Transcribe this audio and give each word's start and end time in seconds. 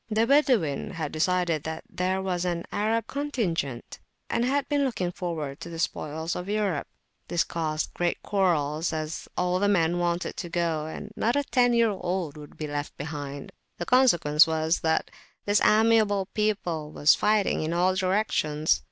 The 0.09 0.25
Badawin 0.25 0.93
had 0.93 1.11
decided 1.11 1.61
that 1.61 1.83
there 1.87 2.23
was 2.23 2.41
to 2.41 2.47
be 2.47 2.51
an 2.53 2.65
"Arab 2.71 3.05
contingent," 3.05 3.99
and 4.31 4.43
had 4.43 4.67
been 4.67 4.83
looking 4.83 5.11
forward 5.11 5.59
to 5.59 5.69
the 5.69 5.77
spoils 5.77 6.35
of 6.35 6.49
Europe: 6.49 6.87
this 7.27 7.43
caused 7.43 7.91
quarrels, 8.23 8.93
as 8.93 9.27
all 9.37 9.59
the 9.59 9.67
men 9.67 9.99
wanted 9.99 10.37
to 10.37 10.49
go, 10.49 10.87
and 10.87 11.11
not 11.15 11.35
a 11.35 11.43
ten 11.43 11.73
year 11.75 11.91
old 11.91 12.35
would 12.35 12.57
be 12.57 12.65
left 12.65 12.97
behind. 12.97 13.51
The 13.77 13.85
consequence 13.85 14.47
was, 14.47 14.79
that 14.79 15.11
this 15.45 15.61
amiable 15.63 16.29
people 16.33 16.89
was 16.91 17.13
fighting 17.13 17.61
in 17.61 17.71
all 17.71 17.93
directions. 17.93 18.79